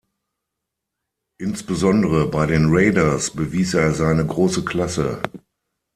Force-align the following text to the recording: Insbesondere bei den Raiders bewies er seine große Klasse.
Insbesondere 1.39 2.25
bei 2.27 2.47
den 2.47 2.69
Raiders 2.73 3.29
bewies 3.29 3.75
er 3.75 3.93
seine 3.93 4.25
große 4.25 4.65
Klasse. 4.65 5.21